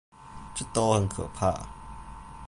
[0.55, 1.53] 就都很可怕